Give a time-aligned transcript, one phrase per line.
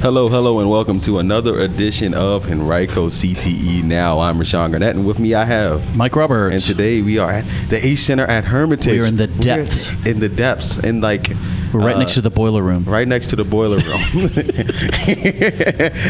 [0.00, 4.18] Hello, hello, and welcome to another edition of Henrico CTE Now.
[4.18, 6.54] I'm Rashawn Garnett, and with me I have Mike Roberts.
[6.54, 8.98] And today we are at the Ace Center at Hermitage.
[8.98, 9.92] We're in the depths.
[9.92, 11.28] We're in the depths, and like
[11.74, 12.84] we're right uh, next to the boiler room.
[12.84, 13.84] Right next to the boiler room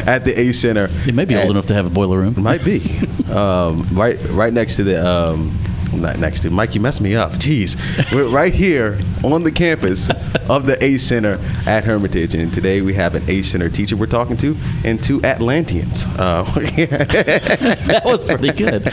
[0.06, 0.88] at the Ace Center.
[1.08, 2.34] It may be old enough to have a boiler room.
[2.36, 2.80] It might be.
[3.28, 5.04] um, right, right next to the.
[5.04, 5.58] Um,
[5.92, 6.74] next to Mike.
[6.74, 7.32] You messed me up.
[7.32, 7.76] Jeez,
[8.12, 10.10] we're right here on the campus
[10.48, 14.06] of the Ace Center at Hermitage, and today we have an Ace Center teacher we're
[14.06, 16.06] talking to and two Atlanteans.
[16.18, 18.86] Uh, that was pretty good.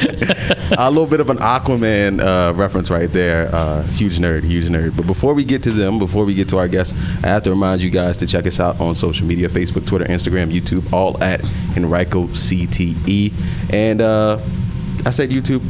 [0.77, 3.53] a little bit of an Aquaman uh, reference right there.
[3.53, 4.95] Uh, huge nerd, huge nerd.
[4.95, 7.49] But before we get to them, before we get to our guests, I have to
[7.49, 11.21] remind you guys to check us out on social media: Facebook, Twitter, Instagram, YouTube, all
[11.23, 11.43] at
[11.75, 13.33] Henrico CTE.
[13.71, 14.39] And uh,
[15.05, 15.61] I said YouTube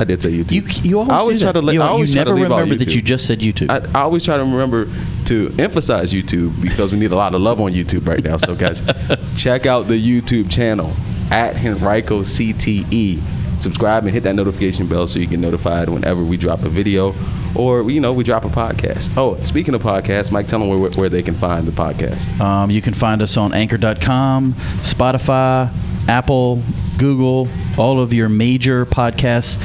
[0.00, 0.52] I did say YouTube.
[0.52, 1.60] You, you always, I always try to.
[1.72, 3.70] you, I always you try never to remember that you just said YouTube.
[3.70, 4.88] I, I, always try to remember
[5.26, 8.38] to emphasize YouTube because we need a lot of love on YouTube right now.
[8.38, 8.82] So guys,
[9.36, 10.90] check out the YouTube channel
[11.30, 13.39] at Henrico CTE.
[13.60, 17.14] Subscribe and hit that notification bell so you get notified whenever we drop a video
[17.54, 19.10] or you know we drop a podcast.
[19.16, 22.38] Oh, speaking of podcasts, Mike, tell them where, where they can find the podcast.
[22.40, 25.72] Um, you can find us on Anchor.com, Spotify,
[26.08, 26.62] Apple,
[26.98, 29.58] Google, all of your major podcast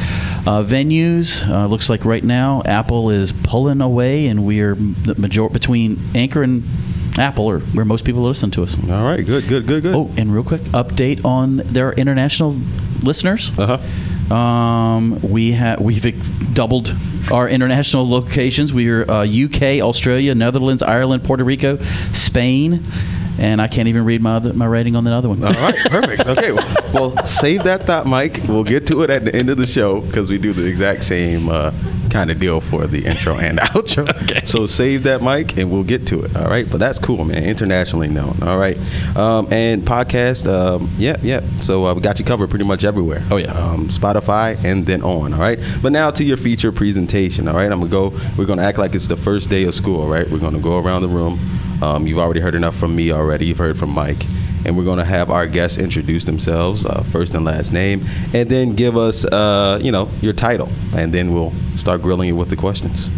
[0.48, 1.48] uh, venues.
[1.48, 6.00] Uh, looks like right now Apple is pulling away, and we are the major between
[6.14, 6.64] Anchor and
[7.18, 8.76] Apple, or where most people listen to us.
[8.90, 9.96] All right, good, good, good, good.
[9.96, 12.58] Oh, and real quick, update on their international
[13.02, 13.52] listeners.
[13.58, 14.34] Uh huh.
[14.36, 16.96] Um, we have we've doubled
[17.32, 18.74] our international locations.
[18.74, 21.78] We are uh, UK, Australia, Netherlands, Ireland, Puerto Rico,
[22.14, 22.84] Spain
[23.38, 25.44] and I can't even read my other, my rating on the other one.
[25.44, 26.26] All right, perfect.
[26.36, 26.52] Okay,
[26.94, 28.42] well, save that thought, Mike.
[28.48, 31.04] We'll get to it at the end of the show because we do the exact
[31.04, 31.72] same uh,
[32.16, 34.08] kind of deal for the intro and outro.
[34.24, 34.46] okay.
[34.46, 36.34] So save that, mic and we'll get to it.
[36.38, 37.44] All right, but that's cool, man.
[37.44, 38.40] Internationally known.
[38.42, 38.78] All right,
[39.18, 40.48] um, and podcast.
[40.48, 41.42] Um, yeah, yeah.
[41.60, 43.22] So uh, we got you covered pretty much everywhere.
[43.30, 43.52] Oh yeah.
[43.52, 45.34] Um, Spotify and then on.
[45.34, 45.60] All right.
[45.82, 47.50] But now to your feature presentation.
[47.50, 48.14] All right, I'm gonna go.
[48.38, 50.08] We're gonna act like it's the first day of school.
[50.08, 50.30] Right.
[50.30, 51.38] We're gonna go around the room.
[51.84, 53.48] Um, you've already heard enough from me already.
[53.48, 54.24] You've heard from Mike.
[54.66, 58.50] And we're going to have our guests introduce themselves, uh, first and last name, and
[58.50, 60.70] then give us, uh, you know, your title.
[60.96, 63.10] And then we'll start grilling you with the questions.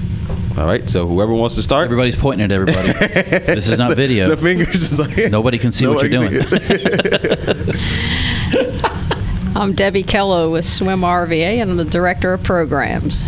[0.58, 0.90] All right.
[0.90, 1.86] So whoever wants to start.
[1.86, 2.94] Everybody's pointing at everybody.
[3.46, 4.28] this is not video.
[4.28, 5.32] The, the fingers is like.
[5.32, 6.42] Nobody can see what you're doing.
[9.56, 13.26] I'm Debbie Kello with Swim RVA, and I'm the director of programs.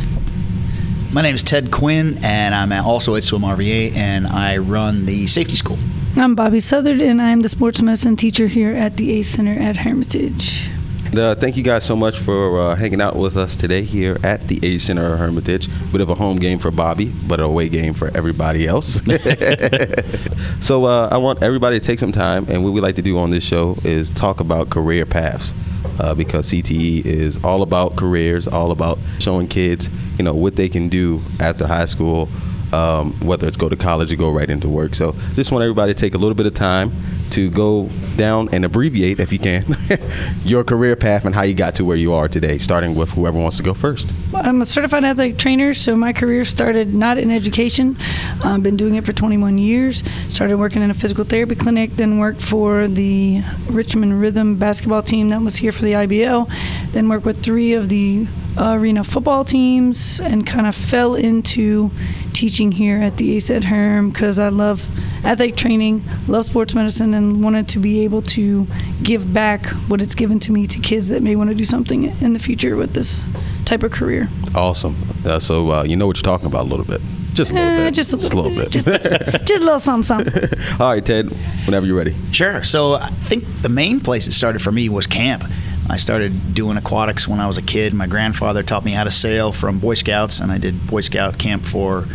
[1.12, 5.26] My name is Ted Quinn, and I'm also at Swim RVA, and I run the
[5.26, 5.80] safety school.
[6.16, 9.78] I'm Bobby Southard, and I'm the sports medicine teacher here at the ACE Center at
[9.78, 10.70] Hermitage.
[11.16, 14.42] Uh, thank you guys so much for uh, hanging out with us today here at
[14.44, 15.70] the A Center at Hermitage.
[15.92, 19.02] Bit of a home game for Bobby, but a away game for everybody else.
[20.62, 23.18] so uh, I want everybody to take some time, and what we like to do
[23.18, 25.54] on this show is talk about career paths
[26.00, 30.70] uh, because CTE is all about careers, all about showing kids, you know, what they
[30.70, 32.30] can do after high school,
[32.74, 34.96] um, whether it's go to college or go right into work.
[34.96, 36.92] So just want everybody to take a little bit of time
[37.32, 39.76] to go down and abbreviate, if you can,
[40.44, 43.40] your career path and how you got to where you are today, starting with whoever
[43.40, 44.14] wants to go first.
[44.34, 47.98] I'm a certified athletic trainer, so my career started not in education.
[48.44, 50.04] I've been doing it for 21 years.
[50.28, 55.30] Started working in a physical therapy clinic, then worked for the Richmond Rhythm basketball team
[55.30, 56.52] that was here for the IBL,
[56.92, 61.92] then worked with three of the arena football teams, and kind of fell into
[62.40, 64.88] teaching here at the ACE at Herm because I love
[65.26, 68.66] athletic training, love sports medicine, and wanted to be able to
[69.04, 72.06] give back what it's given to me to kids that may want to do something
[72.22, 73.26] in the future with this
[73.66, 74.30] type of career.
[74.56, 74.96] Awesome.
[75.26, 77.02] Uh, so uh, you know what you're talking about a little bit.
[77.34, 77.94] Just a little uh, bit.
[77.94, 78.72] Just a little, little bit.
[78.72, 79.06] Just, just,
[79.52, 80.60] a little something, something.
[80.80, 81.30] All right, Ted,
[81.66, 82.16] whenever you're ready.
[82.32, 82.64] Sure.
[82.64, 85.44] So I think the main place it started for me was camp.
[85.90, 87.94] I started doing aquatics when I was a kid.
[87.94, 91.38] My grandfather taught me how to sail from Boy Scouts, and I did Boy Scout
[91.38, 92.08] camp for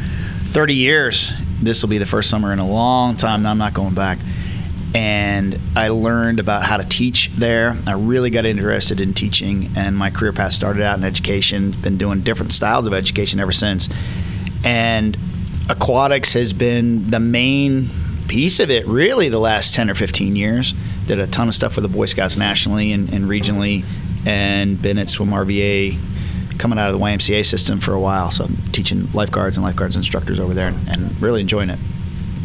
[0.55, 1.33] 30 years.
[1.61, 3.43] This will be the first summer in a long time.
[3.43, 4.21] Now I'm not going back.
[4.95, 7.77] And I learned about how to teach there.
[7.89, 11.73] I really got interested in teaching, and my career path started out in education.
[11.73, 13.89] Been doing different styles of education ever since.
[14.63, 15.19] And
[15.69, 17.91] aquatics has been the main
[18.29, 20.73] piece of it, really, the last 10 or 15 years.
[21.09, 23.85] did a ton of stuff for the Boy Scouts nationally and, and regionally,
[24.25, 25.99] and been at Swim RVA
[26.59, 28.31] coming out of the YMCA system for a while.
[28.31, 31.79] So I'm teaching lifeguards and lifeguards instructors over there and, and really enjoying it.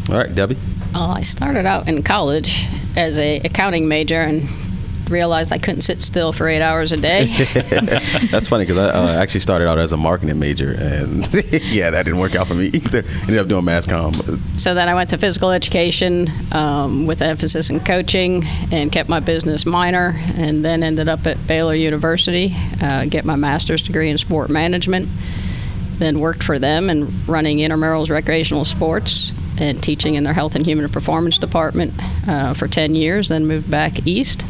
[0.08, 0.58] All right, Debbie.
[0.94, 2.66] Uh, I started out in college
[2.96, 4.48] as a accounting major and
[5.10, 7.26] realized I couldn't sit still for eight hours a day.
[8.30, 12.04] That's funny because I uh, actually started out as a marketing major, and yeah, that
[12.04, 13.04] didn't work out for me either.
[13.22, 14.38] Ended up doing mass comm.
[14.58, 19.20] so then I went to physical education um, with emphasis in coaching and kept my
[19.20, 24.18] business minor, and then ended up at Baylor University, uh, get my master's degree in
[24.18, 25.08] sport management.
[25.98, 30.64] Then worked for them and running intramurals recreational sports and teaching in their health and
[30.64, 31.92] human performance department
[32.26, 33.28] uh, for 10 years.
[33.28, 34.42] Then moved back east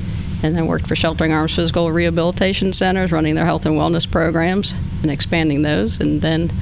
[0.43, 4.75] and then worked for Sheltering Arms Physical Rehabilitation Centers, running their health and wellness programs
[5.03, 6.01] and expanding those.
[6.01, 6.53] And then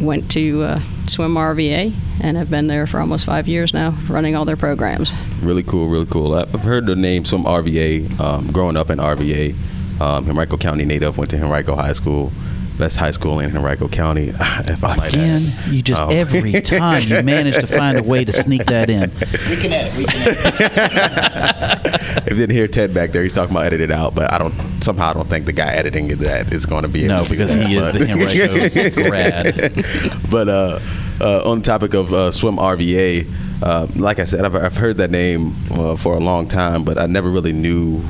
[0.00, 4.34] went to uh, Swim RVA and have been there for almost five years now, running
[4.34, 5.12] all their programs.
[5.40, 6.34] Really cool, really cool.
[6.34, 9.54] I've heard the name Swim RVA um, growing up in RVA.
[10.00, 12.32] Um, Henrico County native, went to Henrico High School.
[12.78, 14.28] Best high school in Henrico County.
[14.38, 15.72] if I might Again, add.
[15.72, 19.12] you just Um, every time you manage to find a way to sneak that in.
[19.50, 19.96] We can edit.
[19.98, 20.66] We can edit.
[22.26, 24.38] if you didn't hear Ted back there, he's talking about edit it out, but I
[24.38, 27.24] don't somehow I don't think the guy editing that is going to be No, able
[27.26, 30.30] to do because that, he is but- the Henrico grad.
[30.30, 30.80] but uh,
[31.20, 33.30] uh, on the topic of uh, Swim RVA,
[33.62, 36.98] uh, like I said, I've, I've heard that name uh, for a long time, but
[36.98, 38.02] I never really knew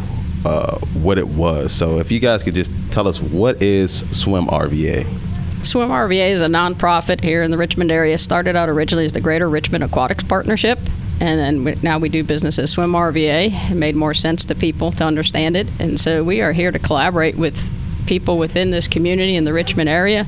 [0.45, 1.73] uh, what it was.
[1.73, 5.07] So if you guys could just tell us what is Swim RVA?
[5.65, 8.19] Swim RVA is a nonprofit here in the Richmond area.
[8.19, 10.79] Started out originally as the Greater Richmond Aquatics Partnership,
[11.21, 13.71] and then we, now we do business as Swim RVA.
[13.71, 16.79] It made more sense to people to understand it, and so we are here to
[16.79, 17.71] collaborate with
[18.07, 20.27] people within this community in the Richmond area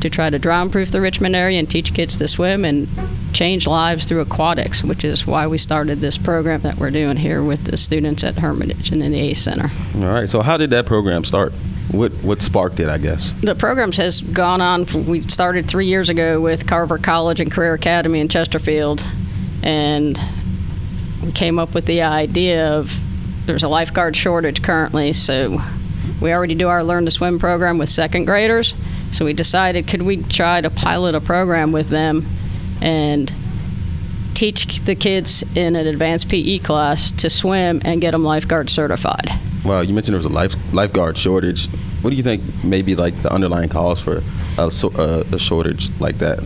[0.00, 2.88] to try to drown-proof the Richmond area and teach kids to swim and
[3.32, 7.42] change lives through aquatics, which is why we started this program that we're doing here
[7.42, 9.70] with the students at Hermitage and in the ACE Center.
[9.96, 10.28] All right.
[10.28, 11.52] So how did that program start?
[11.96, 12.88] What what sparked it?
[12.88, 13.34] I guess.
[13.42, 14.84] The programs has gone on.
[14.84, 19.02] For, we started three years ago with Carver College and Career Academy in Chesterfield,
[19.62, 20.18] and
[21.22, 23.00] we came up with the idea of
[23.46, 25.58] there's a lifeguard shortage currently, so
[26.20, 28.74] we already do our Learn to Swim program with second graders.
[29.12, 32.26] So we decided, could we try to pilot a program with them
[32.80, 33.32] and
[34.34, 39.30] teach the kids in an advanced PE class to swim and get them lifeguard certified?
[39.66, 41.68] Well, you mentioned there was a life, lifeguard shortage.
[42.02, 42.42] What do you think?
[42.62, 44.22] Maybe like the underlying cause for
[44.58, 46.38] a, so- uh, a shortage like that?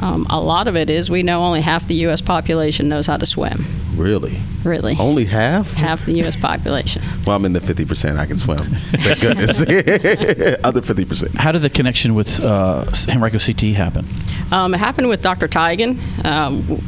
[0.00, 2.20] Um, a lot of it is we know only half the U.S.
[2.20, 3.64] population knows how to swim.
[3.96, 4.40] Really?
[4.62, 5.72] Really, Only half?
[5.72, 6.38] half the U.S.
[6.40, 7.02] population.
[7.26, 8.16] Well, I'm in the 50%.
[8.18, 8.58] I can swim.
[8.92, 9.60] Thank goodness.
[10.64, 11.34] Other 50%.
[11.34, 14.06] How did the connection with uh, Henrico CT happen?
[14.50, 15.46] Um, it happened with Dr.
[15.48, 15.98] Tigan.
[16.24, 16.82] Um,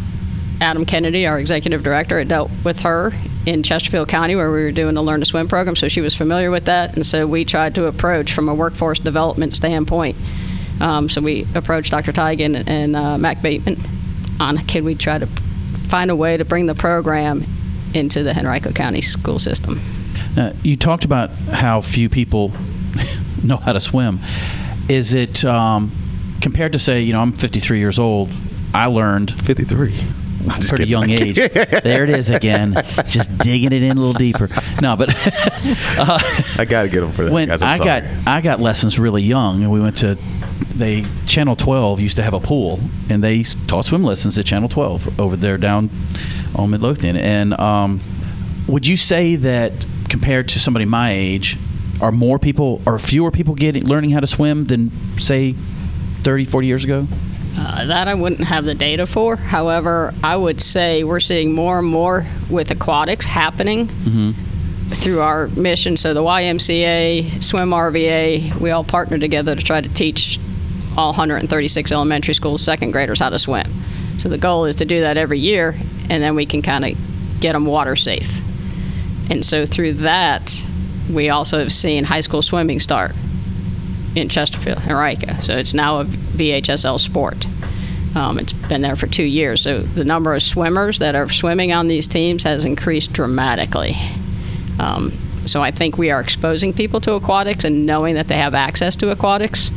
[0.63, 3.13] Adam Kennedy, our executive director, had dealt with her
[3.51, 6.15] in Chesterfield County where we were doing the Learn to Swim program, so she was
[6.15, 6.95] familiar with that.
[6.95, 10.17] And so we tried to approach from a workforce development standpoint.
[10.81, 12.13] Um, so we approached Dr.
[12.13, 13.81] Tigan and uh, Mac Bateman
[14.39, 15.27] on can we try to
[15.89, 17.45] find a way to bring the program
[17.93, 19.81] into the Henrico County school system.
[20.37, 22.53] Now, you talked about how few people
[23.43, 24.21] know how to swim.
[24.89, 25.91] Is it um,
[26.41, 28.31] compared to say, you know, I'm 53 years old.
[28.73, 29.99] I learned 53.
[30.45, 30.89] Pretty kidding.
[30.89, 31.37] young age.
[31.83, 32.75] there it is again,
[33.07, 34.49] just digging it in a little deeper.
[34.81, 35.11] No, but
[35.99, 36.19] uh,
[36.59, 37.33] I got to get them for that.
[37.33, 37.63] when guys.
[37.63, 38.05] I got.
[38.27, 40.17] I got lessons really young, and we went to
[40.75, 44.69] they Channel 12 used to have a pool, and they taught swim lessons at Channel
[44.69, 45.91] 12 over there down
[46.55, 47.17] on Midlothian.
[47.17, 48.01] And um,
[48.67, 51.57] would you say that compared to somebody my age,
[52.01, 55.55] are more people or fewer people getting learning how to swim than say
[56.23, 57.07] 30, 40 years ago?
[57.57, 59.37] Uh, that I wouldn't have the data for.
[59.37, 64.35] However, I would say we're seeing more and more with aquatics happening
[64.95, 65.97] through our mission.
[65.97, 70.39] So the YMCA, Swim RVA, we all partner together to try to teach
[70.97, 73.73] all 136 elementary schools second graders how to swim.
[74.19, 75.75] So the goal is to do that every year,
[76.09, 76.99] and then we can kind of
[77.41, 78.41] get them water safe.
[79.29, 80.63] And so through that,
[81.11, 83.13] we also have seen high school swimming start
[84.15, 85.39] in Chesterfield, Henrico.
[85.41, 87.47] So it's now a VHSL sport.
[88.15, 89.63] Um, it's been there for two years.
[89.63, 93.97] So the number of swimmers that are swimming on these teams has increased dramatically.
[94.81, 95.13] Um,
[95.47, 98.97] so I think we are exposing people to aquatics and knowing that they have access
[98.97, 99.71] to aquatics.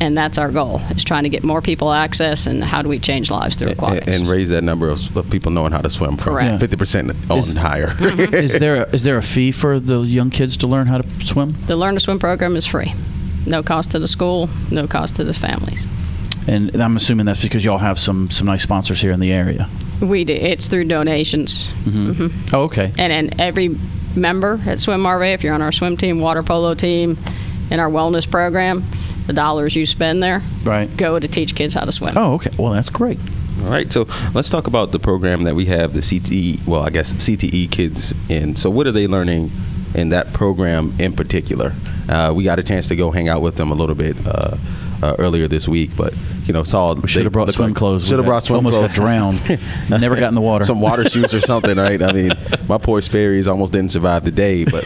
[0.00, 2.98] And that's our goal, is trying to get more people access and how do we
[2.98, 4.06] change lives through aquatics.
[4.06, 6.60] and, and raise that number of, of people knowing how to swim from Correct.
[6.62, 7.94] 50% on Is- higher.
[8.34, 11.26] is there a, is there a fee for the young kids to learn how to
[11.26, 11.54] swim?
[11.66, 12.94] the Learn to Swim program is free.
[13.46, 15.86] No cost to the school, no cost to the families.
[16.46, 19.68] And I'm assuming that's because y'all have some some nice sponsors here in the area.
[20.00, 20.32] We do.
[20.32, 21.66] It's through donations.
[21.84, 22.92] hmm Oh, okay.
[22.98, 23.76] And and every
[24.16, 27.16] member at Swim RVA, if you're on our swim team, water polo team,
[27.70, 28.84] in our wellness program,
[29.26, 30.94] the dollars you spend there Right.
[30.96, 32.14] go to teach kids how to swim.
[32.18, 32.50] Oh, okay.
[32.58, 33.18] Well, that's great.
[33.62, 36.90] All right, so let's talk about the program that we have the CTE, well, I
[36.90, 38.56] guess CTE kids in.
[38.56, 39.52] So, what are they learning
[39.94, 41.74] in that program in particular?
[42.08, 44.16] Uh, we got a chance to go hang out with them a little bit
[45.02, 46.14] uh, uh, earlier this week, but
[46.46, 48.06] you know, saw We should have brought swim clothes.
[48.06, 48.96] Should have brought swim almost clothes.
[48.96, 49.60] got drowned.
[49.90, 50.64] Never got in the water.
[50.64, 52.00] Some water shoes or something, right?
[52.02, 52.30] I mean,
[52.68, 54.84] my poor Sperry's almost didn't survive the day, but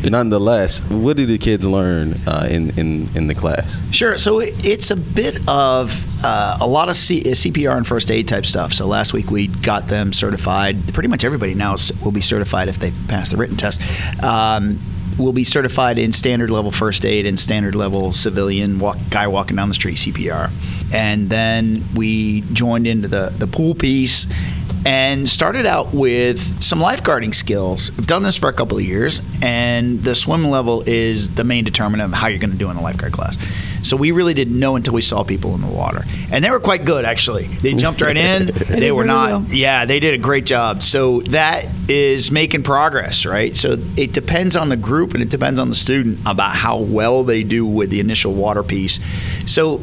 [0.04, 3.80] nonetheless, what did the kids learn uh, in, in in the class?
[3.90, 4.18] Sure.
[4.18, 8.28] So it- it's a bit of uh, a lot of C- CPR and first aid
[8.28, 8.72] type stuff.
[8.72, 10.92] So last week we got them certified.
[10.94, 13.80] Pretty much everybody now is- will be certified if they pass the written test.
[14.22, 14.78] Um,
[15.18, 19.56] will be certified in standard level first aid and standard level civilian walk, guy walking
[19.56, 20.50] down the street CPR.
[20.92, 24.26] And then we joined into the, the pool piece
[24.86, 27.90] and started out with some lifeguarding skills.
[27.98, 31.64] I've done this for a couple of years, and the swim level is the main
[31.64, 33.36] determinant of how you're going to do in the lifeguard class.
[33.82, 36.60] So we really didn't know until we saw people in the water, and they were
[36.60, 37.46] quite good actually.
[37.46, 38.46] They jumped right in.
[38.66, 39.30] they did were really not.
[39.30, 39.54] well.
[39.54, 40.82] Yeah, they did a great job.
[40.82, 43.54] So that is making progress, right?
[43.54, 47.24] So it depends on the group and it depends on the student about how well
[47.24, 49.00] they do with the initial water piece.
[49.46, 49.82] So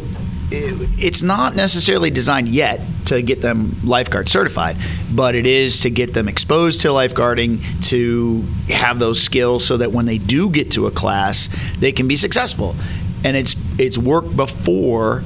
[0.52, 4.78] it's not necessarily designed yet to get them lifeguard certified,
[5.12, 9.92] but it is to get them exposed to lifeguarding to have those skills so that
[9.92, 11.50] when they do get to a class,
[11.80, 12.76] they can be successful.
[13.24, 15.24] And it's it's worked before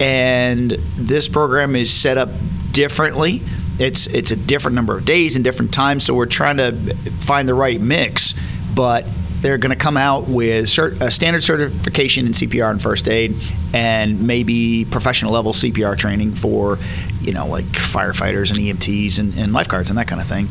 [0.00, 2.30] and this program is set up
[2.72, 3.42] differently.
[3.78, 7.48] It's it's a different number of days and different times, so we're trying to find
[7.48, 8.34] the right mix.
[8.74, 9.06] But
[9.40, 13.34] they're going to come out with cert, a standard certification in CPR and first aid,
[13.72, 16.78] and maybe professional level CPR training for,
[17.20, 20.48] you know, like firefighters and EMTs and, and lifeguards and that kind of thing,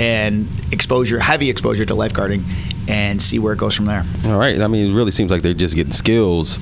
[0.00, 2.44] and exposure, heavy exposure to lifeguarding,
[2.88, 4.04] and see where it goes from there.
[4.24, 4.60] All right.
[4.60, 6.58] I mean, it really seems like they're just getting skills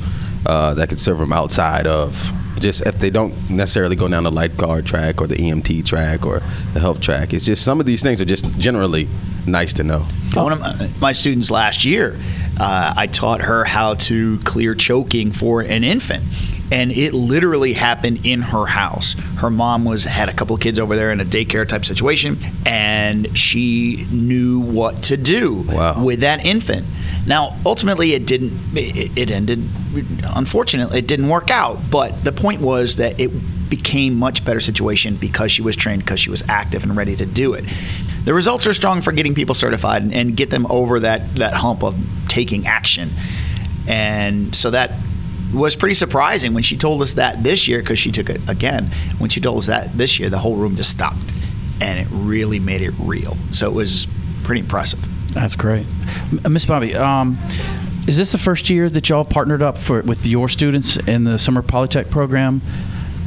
[0.47, 4.31] uh, that could serve them outside of just if they don't necessarily go down the
[4.31, 6.43] lifeguard track or the EMT track or
[6.73, 7.35] the health track.
[7.35, 9.09] It's just some of these things are just generally
[9.47, 10.01] nice to know.
[10.35, 12.19] One of my, my students last year,
[12.59, 16.25] uh, I taught her how to clear choking for an infant.
[16.71, 19.13] And it literally happened in her house.
[19.37, 22.39] Her mom was had a couple of kids over there in a daycare type situation,
[22.65, 26.03] and she knew what to do Wow.
[26.03, 26.87] with that infant.
[27.27, 28.59] Now, ultimately, it didn't.
[28.77, 29.69] It, ended.
[30.25, 31.79] Unfortunately, it didn't work out.
[31.91, 33.31] But the point was that it
[33.69, 37.25] became much better situation because she was trained, because she was active and ready to
[37.25, 37.65] do it.
[38.25, 41.55] The results are strong for getting people certified and, and get them over that that
[41.55, 41.99] hump of
[42.29, 43.11] taking action.
[43.87, 44.93] And so that
[45.53, 48.91] was pretty surprising when she told us that this year because she took it again.
[49.19, 51.33] When she told us that this year, the whole room just stopped,
[51.81, 53.37] and it really made it real.
[53.53, 54.09] So it was
[54.43, 55.07] pretty impressive.
[55.33, 55.87] That's great,
[56.49, 56.95] Miss Bobby.
[56.95, 57.39] Um,
[58.07, 61.39] is this the first year that y'all partnered up for with your students in the
[61.39, 62.61] summer Polytech program?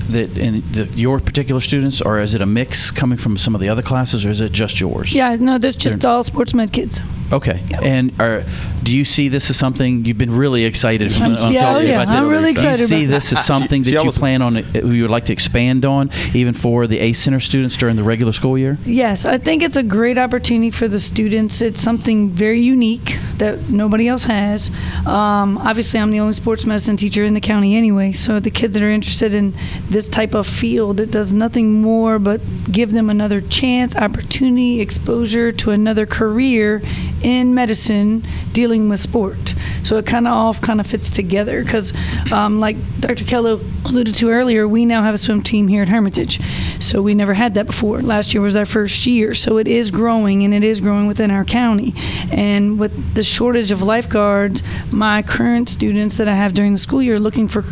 [0.10, 3.62] That in the, your particular students, or is it a mix coming from some of
[3.62, 5.14] the other classes, or is it just yours?
[5.14, 7.02] Yeah, no, that's just They're- all sports med kids.
[7.32, 7.64] Okay.
[7.82, 8.44] And are,
[8.84, 12.04] do you see this as something you've been really excited from Yeah, on oh yeah,
[12.04, 12.24] about this?
[12.24, 14.64] I'm really Do you see about this as something She- that you plan on, uh,
[14.74, 18.32] you would like to expand on, even for the A Center students during the regular
[18.32, 18.78] school year?
[18.86, 21.62] Yes, I think it's a great opportunity for the students.
[21.62, 24.70] It's something very unique that nobody else has.
[25.08, 28.76] Um, obviously, I'm the only sports medicine teacher in the county anyway, so the kids
[28.76, 29.56] that are interested in
[29.96, 35.54] this type of field, it does nothing more but give them another chance, opportunity, exposure
[35.54, 36.82] to another career
[37.22, 38.22] in medicine
[38.52, 39.56] dealing with sport.
[39.84, 41.94] So it kind of all kind of fits together because,
[42.34, 43.24] um, like Dr.
[43.24, 46.42] Kello alluded to earlier, we now have a swim team here at Hermitage.
[46.82, 48.02] So we never had that before.
[48.02, 49.34] Last year was our first year.
[49.34, 51.94] So it is growing and it is growing within our county.
[52.32, 54.62] And with the shortage of lifeguards,
[54.92, 57.64] my current students that I have during the school year looking for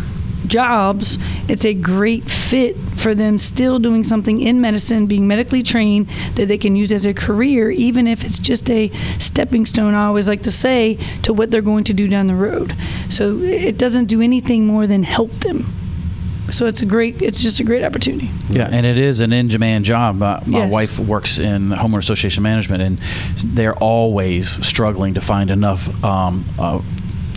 [0.47, 6.07] jobs, it's a great fit for them still doing something in medicine, being medically trained
[6.35, 10.05] that they can use as a career, even if it's just a stepping stone, I
[10.05, 12.75] always like to say, to what they're going to do down the road.
[13.09, 15.65] So it doesn't do anything more than help them.
[16.51, 18.29] So it's a great, it's just a great opportunity.
[18.49, 20.21] Yeah, and it is an in-demand job.
[20.21, 20.71] Uh, my Yes.
[20.71, 22.99] wife works in homeowner association management, and
[23.43, 26.79] they're always struggling to find enough um, uh,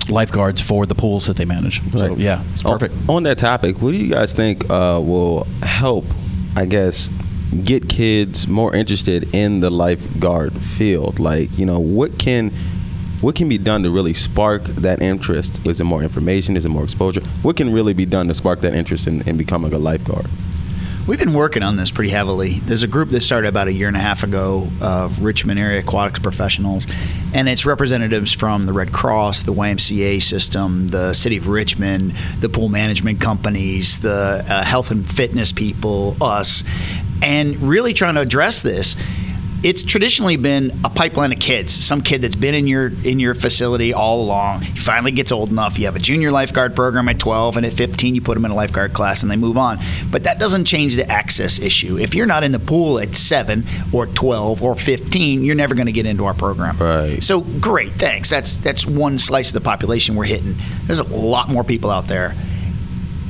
[0.09, 1.83] lifeguards for the pools that they manage.
[1.93, 3.09] So yeah, it's On- perfect.
[3.09, 6.05] On, that topic, what do you guys think uh, will help,
[6.57, 7.11] I guess,
[7.65, 11.19] get kids more interested in the lifeguard field?
[11.19, 12.53] Like, you know, what can
[13.21, 15.67] what can be done to really spark that interest?
[15.67, 16.57] Is it more information?
[16.57, 17.23] Is it more exposure?
[17.43, 20.27] What can really be done to spark that interest in, in becoming a lifeguard?
[21.07, 22.59] We've been working on this pretty heavily.
[22.59, 25.79] There's a group that started about a year and a half ago of Richmond area
[25.79, 26.85] aquatics professionals,
[27.33, 32.49] and it's representatives from the Red Cross, the YMCA system, the City of Richmond, the
[32.49, 36.65] pool management companies, the uh, health and fitness people, us,
[37.23, 38.97] and really trying to address this
[39.67, 41.73] it's traditionally been a pipeline of kids.
[41.73, 44.63] Some kid that's been in your in your facility all along.
[44.63, 45.77] He finally gets old enough.
[45.77, 48.53] You have a junior lifeguard program at 12, and at 15 you put them in
[48.53, 49.81] a lifeguard class and they move on.
[50.09, 51.99] But that doesn't change the access issue.
[51.99, 55.87] If you're not in the pool at seven or 12 or 15, you're never going
[55.87, 56.79] to get into our program.
[56.79, 57.21] Right.
[57.21, 58.31] So great, thanks.
[58.31, 60.57] That's that's one slice of the population we're hitting.
[60.85, 62.37] There's a lot more people out there.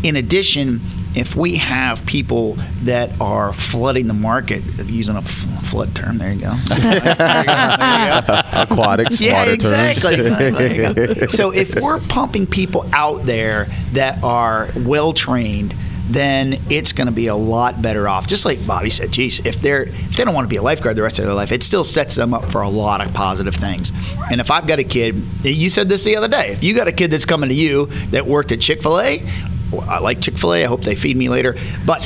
[0.02, 0.82] In addition,
[1.16, 6.42] if we have people that are flooding the market, using a flood term, there you
[6.42, 6.54] go.
[6.54, 7.14] there you go.
[7.14, 8.42] There you go.
[8.52, 10.14] Aquatics, yeah, water exactly.
[10.14, 11.28] exactly.
[11.28, 15.74] so if we're pumping people out there that are well trained,
[16.08, 18.28] then it's going to be a lot better off.
[18.28, 20.96] Just like Bobby said, geez, if they're if they don't want to be a lifeguard
[20.96, 23.54] the rest of their life, it still sets them up for a lot of positive
[23.54, 23.90] things.
[24.30, 26.86] And if I've got a kid, you said this the other day, if you got
[26.86, 29.26] a kid that's coming to you that worked at Chick Fil A
[29.72, 30.64] I like Chick Fil A.
[30.64, 31.56] I hope they feed me later.
[31.84, 32.02] But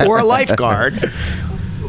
[0.06, 0.94] or a lifeguard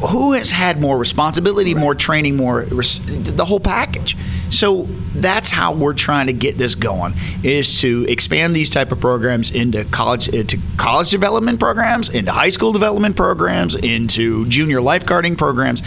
[0.05, 4.15] who has had more responsibility, more training, more res- the whole package.
[4.49, 8.99] So that's how we're trying to get this going: is to expand these type of
[8.99, 15.37] programs into college, into college development programs, into high school development programs, into junior lifeguarding
[15.37, 15.81] programs,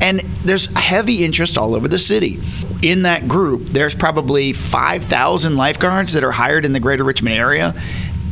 [0.00, 2.42] and there's heavy interest all over the city.
[2.82, 7.80] In that group, there's probably 5,000 lifeguards that are hired in the greater Richmond area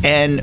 [0.04, 0.42] and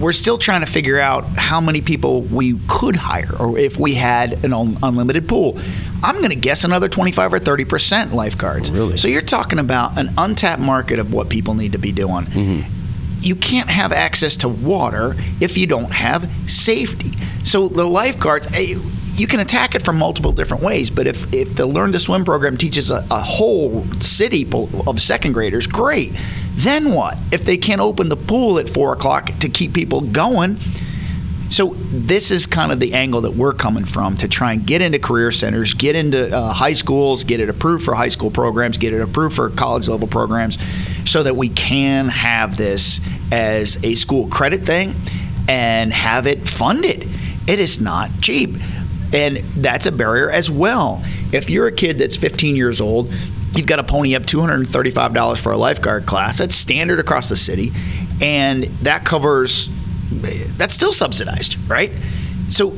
[0.00, 3.94] we're still trying to figure out how many people we could hire or if we
[3.94, 5.58] had an un- unlimited pool.
[6.02, 8.70] I'm going to guess another 25 or 30% lifeguards.
[8.70, 8.96] Really?
[8.96, 12.24] So you're talking about an untapped market of what people need to be doing.
[12.24, 12.70] Mm-hmm.
[13.20, 17.12] You can't have access to water if you don't have safety.
[17.44, 18.78] So the lifeguards, eh,
[19.14, 20.88] you can attack it from multiple different ways.
[20.88, 24.48] But if, if the Learn to Swim program teaches a, a whole city
[24.86, 26.14] of second graders, great.
[26.62, 27.16] Then what?
[27.32, 30.58] If they can't open the pool at four o'clock to keep people going.
[31.48, 34.82] So this is kind of the angle that we're coming from to try and get
[34.82, 38.76] into career centers, get into uh, high schools, get it approved for high school programs,
[38.78, 40.58] get it approved for college level programs,
[41.06, 43.00] so that we can have this
[43.32, 44.94] as a school credit thing
[45.48, 47.08] and have it funded.
[47.48, 48.56] It is not cheap.
[49.12, 51.02] And that's a barrier as well.
[51.32, 53.12] If you're a kid that's 15 years old,
[53.54, 56.38] you've got to pony up $235 for a lifeguard class.
[56.38, 57.72] That's standard across the city.
[58.20, 59.68] And that covers,
[60.10, 61.92] that's still subsidized, right?
[62.48, 62.76] So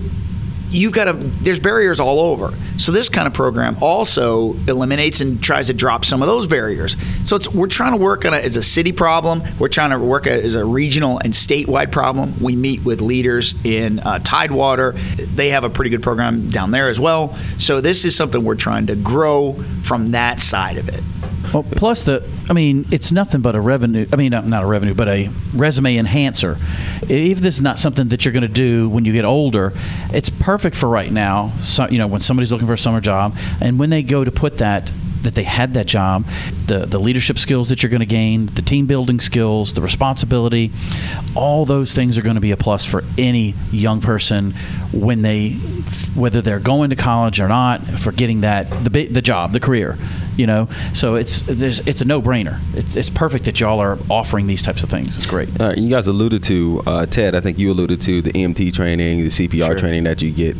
[0.72, 2.54] you've got to there's barriers all over.
[2.78, 6.96] So this kind of program also eliminates and tries to drop some of those barriers.
[7.24, 9.42] So it's we're trying to work on it as a city problem.
[9.58, 12.35] We're trying to work as a regional and statewide problem.
[12.40, 14.92] We meet with leaders in uh, tidewater.
[15.35, 17.37] They have a pretty good program down there as well.
[17.58, 21.02] So this is something we're trying to grow from that side of it
[21.52, 24.06] well, plus the, I mean, it's nothing but a revenue.
[24.12, 26.58] I mean, not a revenue, but a resume enhancer.
[27.02, 29.72] If this is not something that you're going to do when you get older,
[30.12, 31.52] it's perfect for right now.
[31.58, 34.30] So, you know, when somebody's looking for a summer job, and when they go to
[34.30, 34.90] put that
[35.22, 36.26] that they had that job,
[36.66, 40.72] the the leadership skills that you're going to gain, the team building skills, the responsibility,
[41.34, 44.52] all those things are going to be a plus for any young person
[44.92, 45.50] when they
[46.14, 49.96] whether they're going to college or not for getting that the the job, the career,
[50.36, 50.68] you know.
[50.94, 52.60] So it's there's it's a no-brainer.
[52.74, 55.16] It's, it's perfect that y'all are offering these types of things.
[55.16, 55.48] It's great.
[55.60, 57.34] Uh, you guys alluded to uh, Ted.
[57.34, 59.74] I think you alluded to the EMT training, the CPR sure.
[59.76, 60.56] training that you get.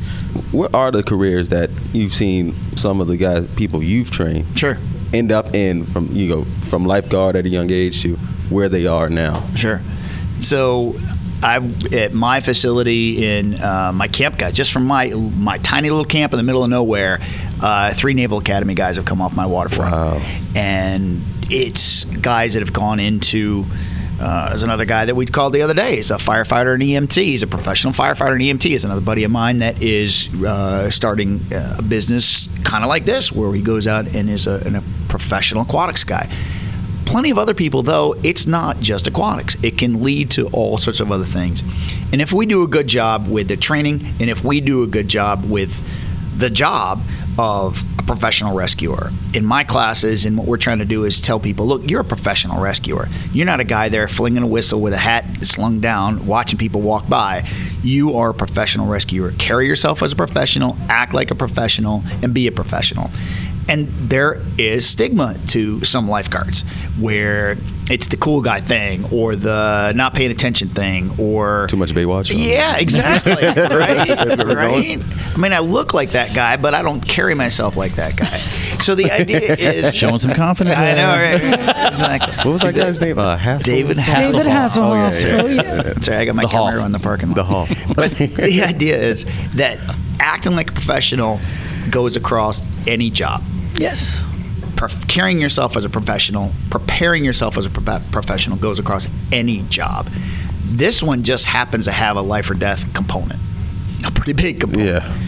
[0.53, 4.79] What are the careers that you've seen some of the guys, people you've trained, sure,
[5.13, 8.17] end up in from you know from lifeguard at a young age to
[8.51, 9.47] where they are now?
[9.55, 9.81] Sure.
[10.41, 10.97] So
[11.43, 11.57] I
[11.93, 16.33] at my facility in uh, my camp guy, just from my my tiny little camp
[16.33, 17.19] in the middle of nowhere,
[17.61, 20.23] uh, three Naval Academy guys have come off my waterfront, wow.
[20.55, 23.67] and it's guys that have gone into.
[24.21, 25.97] Uh, there's another guy that we called the other day.
[25.97, 27.21] He's a firefighter and EMT.
[27.21, 28.71] He's a professional firefighter and EMT.
[28.71, 33.05] Is another buddy of mine that is uh, starting uh, a business kind of like
[33.05, 36.33] this, where he goes out and is a, a professional aquatics guy
[37.13, 39.55] plenty of other people, though, it's not just aquatics.
[39.63, 41.63] It can lead to all sorts of other things.
[42.11, 44.87] And if we do a good job with the training, and if we do a
[44.87, 45.85] good job with
[46.39, 47.03] the job
[47.39, 49.11] of a professional rescuer.
[49.35, 52.05] In my classes, and what we're trying to do is tell people look, you're a
[52.05, 53.09] professional rescuer.
[53.33, 56.81] You're not a guy there flinging a whistle with a hat slung down, watching people
[56.81, 57.49] walk by.
[57.83, 59.33] You are a professional rescuer.
[59.33, 63.11] Carry yourself as a professional, act like a professional, and be a professional.
[63.69, 66.63] And there is stigma to some lifeguards
[66.99, 67.57] where
[67.91, 72.33] it's the cool guy thing or the not paying attention thing or Too much Baywatch.
[72.35, 73.33] yeah, exactly.
[73.35, 74.07] right.
[74.09, 75.01] That's where right.
[75.03, 78.39] I mean, I look like that guy, but I don't carry myself like that guy.
[78.81, 80.77] So the idea is Showing some confidence.
[80.77, 81.89] I know, right?
[81.93, 82.37] Exactly.
[82.39, 83.19] What was that guy's name?
[83.19, 83.65] Uh, Hassel?
[83.75, 84.33] David Hasselhoff.
[84.33, 85.23] David Hasselhoff.
[85.23, 85.83] Oh, yeah, Oh, yeah.
[85.83, 86.19] That's right.
[86.21, 86.85] I got my The camera Hoff.
[86.85, 87.35] on the parking lot.
[87.37, 87.69] The Hoff.
[87.95, 89.79] But the idea is that
[90.19, 91.41] acting like a professional
[91.91, 93.43] goes across any job.
[93.77, 94.25] Yes.
[94.77, 99.63] Prof- carrying yourself as a professional, preparing yourself as a prof- professional goes across any
[99.63, 100.11] job.
[100.65, 103.41] This one just happens to have a life or death component,
[104.07, 104.89] a pretty big component.
[104.89, 105.19] Yeah.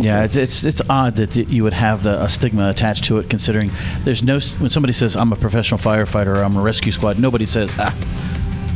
[0.00, 3.28] Yeah, it's, it's it's odd that you would have the, a stigma attached to it,
[3.28, 3.70] considering
[4.02, 7.46] there's no when somebody says I'm a professional firefighter or I'm a rescue squad, nobody
[7.46, 7.92] says ah.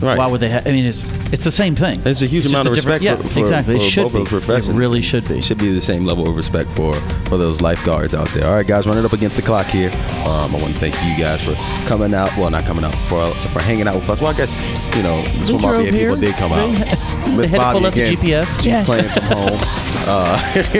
[0.02, 0.18] Right.
[0.18, 0.50] Why would they?
[0.50, 1.00] Ha- I mean, it's
[1.32, 2.00] it's the same thing.
[2.04, 3.76] It's a huge just amount of different- respect Yeah, for, for, exactly.
[3.76, 4.38] for it should both be.
[4.38, 4.68] those.
[4.68, 5.38] It really should be.
[5.38, 6.94] It should be the same level of respect for
[7.26, 8.46] for those lifeguards out there.
[8.46, 9.90] All right, guys, running up against the clock here.
[10.26, 11.54] Um, I want to thank you guys for
[11.88, 12.30] coming out.
[12.36, 14.20] Well, not coming out for for hanging out with us.
[14.20, 14.52] Well, I guess
[14.96, 17.18] you know the swim drove RVA people did come out.
[17.36, 18.00] Miss Bobby pull up the.
[18.16, 18.46] GPS.
[18.56, 18.84] She's Yeah.
[18.84, 19.60] playing from home.
[20.02, 20.36] Uh,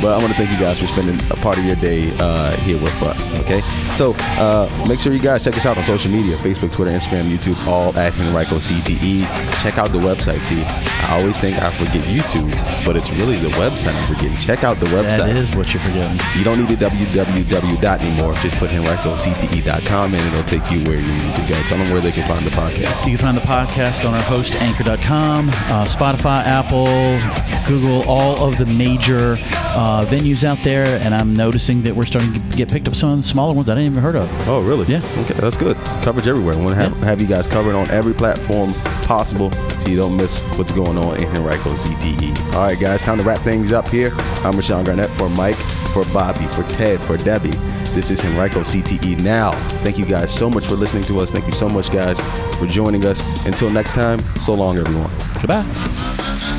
[0.00, 2.52] but I want to thank you guys for spending a part of your day uh,
[2.58, 3.32] here with us.
[3.40, 3.60] Okay,
[3.94, 7.24] so uh, make sure you guys check us out on social media: Facebook, Twitter, Instagram,
[7.28, 9.22] YouTube, all at Henrico CTE.
[9.60, 10.44] Check out the website.
[10.44, 12.52] See, I always think I forget YouTube,
[12.86, 14.36] but it's really the website I'm forgetting.
[14.36, 15.18] Check out the website.
[15.18, 16.20] That is what you're forgetting.
[16.38, 18.34] You don't need the www dot anymore.
[18.34, 21.60] Just put henricocte.com and it'll take you where you need to go.
[21.64, 23.04] Tell them where they can find the podcast.
[23.10, 27.18] You can find the podcast on our host, anchor.com, uh, Spotify, Apple,
[27.66, 29.36] Google, all of the major
[29.74, 31.00] uh, venues out there.
[31.04, 33.68] And I'm noticing that we're starting to get picked up some of the smaller ones
[33.68, 34.48] I didn't even heard of.
[34.48, 34.86] Oh, really?
[34.86, 35.02] Yeah.
[35.18, 35.76] Okay, that's good.
[36.02, 36.56] Coverage everywhere.
[36.56, 40.16] We want to have, have you guys covered on every platform possible so you don't
[40.16, 42.54] miss what's going on in Henrico CTE.
[42.54, 44.10] All right, guys, time to wrap things up here.
[44.44, 45.56] I'm Rashawn Garnett for Mike,
[45.92, 47.56] for Bobby, for Ted, for Debbie.
[47.94, 49.52] This is Henrico CTE now.
[49.82, 51.30] Thank you guys so much for listening to us.
[51.30, 52.18] Thank you so much, guys,
[52.56, 53.22] for joining us.
[53.44, 55.10] Until next time, so long, everyone.
[55.40, 56.50] Goodbye.